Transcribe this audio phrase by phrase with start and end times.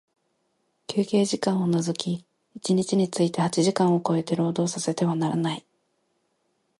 [0.87, 5.63] 休憩時間を除き一日について八時間を超えて、労働させてはならない。